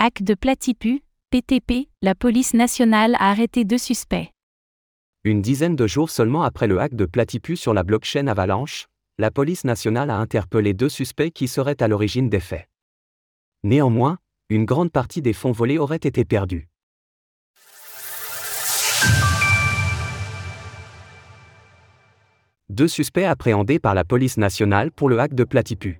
Hack 0.00 0.22
de 0.22 0.34
Platipu, 0.34 1.02
PTP, 1.30 1.88
la 2.02 2.14
police 2.14 2.54
nationale 2.54 3.16
a 3.16 3.30
arrêté 3.30 3.64
deux 3.64 3.78
suspects. 3.78 4.30
Une 5.24 5.42
dizaine 5.42 5.74
de 5.74 5.88
jours 5.88 6.08
seulement 6.08 6.44
après 6.44 6.68
le 6.68 6.78
hack 6.78 6.94
de 6.94 7.04
Platypus 7.04 7.58
sur 7.58 7.74
la 7.74 7.82
blockchain 7.82 8.28
Avalanche, 8.28 8.86
la 9.18 9.32
police 9.32 9.64
nationale 9.64 10.10
a 10.10 10.16
interpellé 10.16 10.72
deux 10.72 10.88
suspects 10.88 11.32
qui 11.32 11.48
seraient 11.48 11.82
à 11.82 11.88
l'origine 11.88 12.28
des 12.28 12.38
faits. 12.38 12.68
Néanmoins, 13.64 14.18
une 14.50 14.66
grande 14.66 14.92
partie 14.92 15.20
des 15.20 15.32
fonds 15.32 15.50
volés 15.50 15.78
auraient 15.78 15.96
été 15.96 16.24
perdus. 16.24 16.68
Deux 22.68 22.86
suspects 22.86 23.24
appréhendés 23.24 23.80
par 23.80 23.96
la 23.96 24.04
police 24.04 24.36
nationale 24.36 24.92
pour 24.92 25.08
le 25.08 25.18
hack 25.18 25.34
de 25.34 25.42
Platypus. 25.42 25.98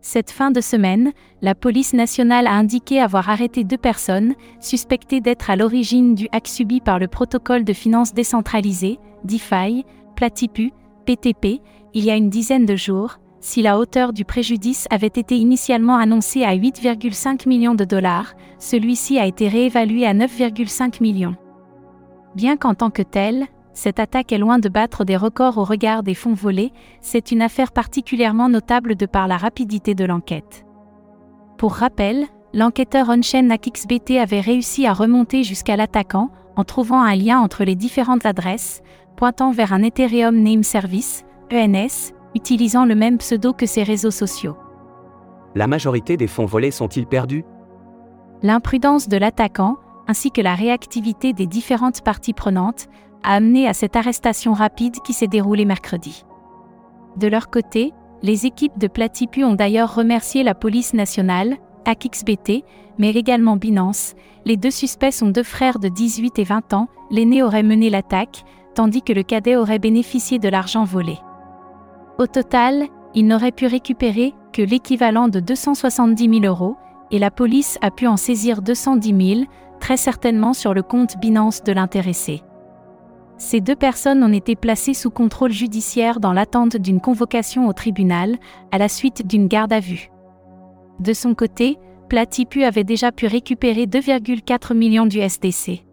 Cette 0.00 0.30
fin 0.30 0.50
de 0.50 0.60
semaine, 0.60 1.12
la 1.42 1.54
police 1.54 1.92
nationale 1.92 2.46
a 2.46 2.52
indiqué 2.52 3.00
avoir 3.00 3.30
arrêté 3.30 3.64
deux 3.64 3.76
personnes, 3.76 4.34
suspectées 4.60 5.20
d'être 5.20 5.50
à 5.50 5.56
l'origine 5.56 6.14
du 6.14 6.28
hack 6.32 6.46
subi 6.46 6.80
par 6.80 6.98
le 6.98 7.08
protocole 7.08 7.64
de 7.64 7.72
finances 7.72 8.14
décentralisé, 8.14 8.98
DeFi, 9.24 9.84
Platypus, 10.14 10.70
PTP, 11.04 11.60
il 11.94 12.04
y 12.04 12.10
a 12.10 12.16
une 12.16 12.30
dizaine 12.30 12.66
de 12.66 12.76
jours, 12.76 13.18
si 13.40 13.62
la 13.62 13.78
hauteur 13.78 14.12
du 14.12 14.24
préjudice 14.24 14.86
avait 14.90 15.06
été 15.06 15.36
initialement 15.36 15.96
annoncée 15.96 16.42
à 16.42 16.56
8,5 16.56 17.48
millions 17.48 17.74
de 17.74 17.84
dollars, 17.84 18.34
celui-ci 18.58 19.18
a 19.18 19.26
été 19.26 19.48
réévalué 19.48 20.06
à 20.06 20.14
9,5 20.14 21.00
millions. 21.00 21.36
Bien 22.34 22.56
qu'en 22.56 22.74
tant 22.74 22.90
que 22.90 23.02
tel, 23.02 23.46
cette 23.78 24.00
attaque 24.00 24.32
est 24.32 24.38
loin 24.38 24.58
de 24.58 24.68
battre 24.68 25.04
des 25.04 25.16
records 25.16 25.56
au 25.56 25.62
regard 25.62 26.02
des 26.02 26.14
fonds 26.14 26.34
volés, 26.34 26.72
c'est 27.00 27.30
une 27.30 27.40
affaire 27.40 27.70
particulièrement 27.70 28.48
notable 28.48 28.96
de 28.96 29.06
par 29.06 29.28
la 29.28 29.36
rapidité 29.36 29.94
de 29.94 30.04
l'enquête. 30.04 30.66
Pour 31.58 31.74
rappel, 31.74 32.24
l'enquêteur 32.52 33.08
on-chain 33.08 33.48
AXBT 33.50 34.18
avait 34.18 34.40
réussi 34.40 34.84
à 34.84 34.92
remonter 34.92 35.44
jusqu'à 35.44 35.76
l'attaquant 35.76 36.30
en 36.56 36.64
trouvant 36.64 37.00
un 37.00 37.14
lien 37.14 37.38
entre 37.38 37.62
les 37.62 37.76
différentes 37.76 38.26
adresses, 38.26 38.82
pointant 39.16 39.52
vers 39.52 39.72
un 39.72 39.84
Ethereum 39.84 40.42
Name 40.42 40.64
Service, 40.64 41.24
ENS, 41.52 42.12
utilisant 42.34 42.84
le 42.84 42.96
même 42.96 43.18
pseudo 43.18 43.52
que 43.52 43.66
ses 43.66 43.84
réseaux 43.84 44.10
sociaux. 44.10 44.56
La 45.54 45.68
majorité 45.68 46.16
des 46.16 46.26
fonds 46.26 46.46
volés 46.46 46.72
sont-ils 46.72 47.06
perdus? 47.06 47.44
L'imprudence 48.42 49.08
de 49.08 49.18
l'attaquant, 49.18 49.76
ainsi 50.08 50.32
que 50.32 50.40
la 50.40 50.56
réactivité 50.56 51.32
des 51.32 51.46
différentes 51.46 52.02
parties 52.02 52.32
prenantes, 52.32 52.88
a 53.22 53.34
amené 53.34 53.68
à 53.68 53.74
cette 53.74 53.96
arrestation 53.96 54.52
rapide 54.52 54.96
qui 55.04 55.12
s'est 55.12 55.26
déroulée 55.26 55.64
mercredi. 55.64 56.24
De 57.16 57.26
leur 57.26 57.50
côté, 57.50 57.92
les 58.22 58.46
équipes 58.46 58.78
de 58.78 58.88
Platipu 58.88 59.44
ont 59.44 59.54
d'ailleurs 59.54 59.94
remercié 59.94 60.42
la 60.42 60.54
police 60.54 60.94
nationale, 60.94 61.56
AXBT, 61.84 62.64
mais 62.98 63.10
également 63.10 63.56
Binance. 63.56 64.14
Les 64.44 64.56
deux 64.56 64.70
suspects 64.70 65.12
sont 65.12 65.28
deux 65.28 65.42
frères 65.42 65.78
de 65.78 65.88
18 65.88 66.38
et 66.38 66.44
20 66.44 66.74
ans, 66.74 66.88
l'aîné 67.10 67.42
aurait 67.42 67.62
mené 67.62 67.90
l'attaque, 67.90 68.44
tandis 68.74 69.02
que 69.02 69.12
le 69.12 69.22
cadet 69.22 69.56
aurait 69.56 69.78
bénéficié 69.78 70.38
de 70.38 70.48
l'argent 70.48 70.84
volé. 70.84 71.18
Au 72.18 72.26
total, 72.26 72.86
il 73.14 73.26
n'aurait 73.26 73.52
pu 73.52 73.66
récupérer 73.66 74.34
que 74.52 74.62
l'équivalent 74.62 75.28
de 75.28 75.40
270 75.40 76.40
000 76.40 76.44
euros, 76.44 76.76
et 77.10 77.18
la 77.18 77.30
police 77.30 77.78
a 77.80 77.90
pu 77.90 78.06
en 78.06 78.16
saisir 78.16 78.60
210 78.60 79.34
000, 79.36 79.46
très 79.80 79.96
certainement 79.96 80.52
sur 80.52 80.74
le 80.74 80.82
compte 80.82 81.16
Binance 81.18 81.62
de 81.62 81.72
l'intéressé. 81.72 82.42
Ces 83.38 83.60
deux 83.60 83.76
personnes 83.76 84.24
ont 84.24 84.32
été 84.32 84.56
placées 84.56 84.94
sous 84.94 85.10
contrôle 85.10 85.52
judiciaire 85.52 86.18
dans 86.18 86.32
l'attente 86.32 86.76
d'une 86.76 87.00
convocation 87.00 87.68
au 87.68 87.72
tribunal, 87.72 88.36
à 88.72 88.78
la 88.78 88.88
suite 88.88 89.26
d'une 89.26 89.46
garde 89.46 89.72
à 89.72 89.78
vue. 89.78 90.10
De 90.98 91.12
son 91.12 91.34
côté, 91.34 91.78
Platipu 92.08 92.64
avait 92.64 92.84
déjà 92.84 93.12
pu 93.12 93.26
récupérer 93.26 93.84
2,4 93.84 94.74
millions 94.74 95.06
d'USDC. 95.06 95.84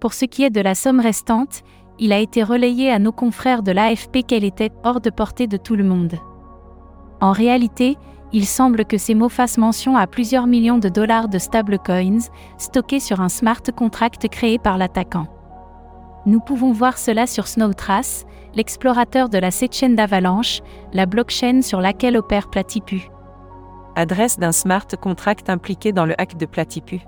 Pour 0.00 0.14
ce 0.14 0.24
qui 0.24 0.42
est 0.42 0.50
de 0.50 0.60
la 0.60 0.74
somme 0.74 1.00
restante, 1.00 1.62
il 2.00 2.12
a 2.12 2.18
été 2.18 2.42
relayé 2.42 2.90
à 2.90 2.98
nos 2.98 3.12
confrères 3.12 3.62
de 3.62 3.70
l'AFP 3.70 4.24
qu'elle 4.26 4.44
était 4.44 4.72
hors 4.82 5.00
de 5.00 5.10
portée 5.10 5.46
de 5.46 5.56
tout 5.56 5.76
le 5.76 5.84
monde. 5.84 6.14
En 7.20 7.32
réalité, 7.32 7.96
il 8.32 8.46
semble 8.46 8.84
que 8.84 8.98
ces 8.98 9.14
mots 9.14 9.28
fassent 9.28 9.58
mention 9.58 9.96
à 9.96 10.06
plusieurs 10.06 10.46
millions 10.46 10.78
de 10.78 10.88
dollars 10.88 11.28
de 11.28 11.38
stablecoins 11.38 12.30
stockés 12.58 13.00
sur 13.00 13.20
un 13.20 13.28
smart 13.28 13.62
contract 13.76 14.28
créé 14.28 14.58
par 14.58 14.76
l'attaquant. 14.76 15.26
Nous 16.28 16.40
pouvons 16.40 16.72
voir 16.72 16.98
cela 16.98 17.26
sur 17.26 17.48
Snowtrace, 17.48 18.26
l'explorateur 18.54 19.30
de 19.30 19.38
la 19.38 19.48
chaîne 19.50 19.96
d'Avalanche, 19.96 20.60
la 20.92 21.06
blockchain 21.06 21.62
sur 21.62 21.80
laquelle 21.80 22.18
opère 22.18 22.50
Platipu. 22.50 23.08
Adresse 23.96 24.38
d'un 24.38 24.52
smart 24.52 24.86
contract 25.00 25.48
impliqué 25.48 25.90
dans 25.90 26.04
le 26.04 26.14
hack 26.20 26.36
de 26.36 26.44
Platipu. 26.44 27.00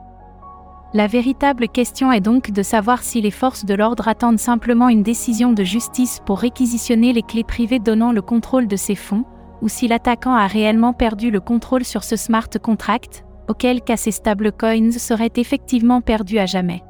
La 0.94 1.06
véritable 1.06 1.68
question 1.68 2.10
est 2.10 2.22
donc 2.22 2.50
de 2.50 2.62
savoir 2.62 3.02
si 3.02 3.20
les 3.20 3.30
forces 3.30 3.66
de 3.66 3.74
l'ordre 3.74 4.08
attendent 4.08 4.38
simplement 4.38 4.88
une 4.88 5.02
décision 5.02 5.52
de 5.52 5.64
justice 5.64 6.22
pour 6.24 6.38
réquisitionner 6.38 7.12
les 7.12 7.22
clés 7.22 7.44
privées 7.44 7.78
donnant 7.78 8.12
le 8.12 8.22
contrôle 8.22 8.68
de 8.68 8.76
ces 8.76 8.94
fonds, 8.94 9.26
ou 9.60 9.68
si 9.68 9.86
l'attaquant 9.86 10.34
a 10.34 10.46
réellement 10.46 10.94
perdu 10.94 11.30
le 11.30 11.40
contrôle 11.40 11.84
sur 11.84 12.04
ce 12.04 12.16
smart 12.16 12.48
contract, 12.62 13.26
auquel 13.48 13.82
cas 13.82 13.98
ces 13.98 14.12
stablecoins 14.12 14.92
seraient 14.92 15.32
effectivement 15.36 16.00
perdus 16.00 16.38
à 16.38 16.46
jamais. 16.46 16.82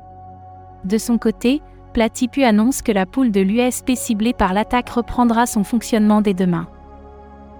De 0.84 0.96
son 0.96 1.18
côté, 1.18 1.60
Platipu 1.92 2.44
annonce 2.44 2.82
que 2.82 2.92
la 2.92 3.04
poule 3.04 3.32
de 3.32 3.40
l'USP 3.40 3.92
ciblée 3.94 4.32
par 4.32 4.52
l'attaque 4.52 4.90
reprendra 4.90 5.46
son 5.46 5.64
fonctionnement 5.64 6.20
dès 6.20 6.34
demain. 6.34 6.68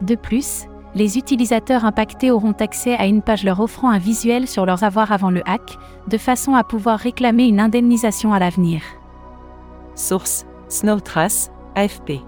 De 0.03 0.15
plus, 0.15 0.67
les 0.95 1.19
utilisateurs 1.19 1.85
impactés 1.85 2.31
auront 2.31 2.53
accès 2.53 2.95
à 2.97 3.07
une 3.07 3.23
page 3.23 3.45
leur 3.45 3.61
offrant 3.61 3.91
un 3.91 3.99
visuel 3.99 4.47
sur 4.47 4.67
leurs 4.67 4.85
avoirs 4.85 5.13
avant 5.13 5.31
le 5.31 5.43
hack, 5.49 5.77
de 6.09 6.19
façon 6.19 6.55
à 6.55 6.65
pouvoir 6.65 6.99
réclamer 6.99 7.47
une 7.47 7.61
indemnisation 7.61 8.33
à 8.33 8.39
l'avenir. 8.39 8.83
Source 9.95 10.47
Snowtrace, 10.69 11.51
AFP. 11.75 12.21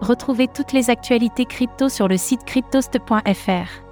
Retrouvez 0.00 0.48
toutes 0.48 0.72
les 0.72 0.90
actualités 0.90 1.44
crypto 1.44 1.88
sur 1.88 2.08
le 2.08 2.16
site 2.16 2.44
cryptost.fr. 2.44 3.84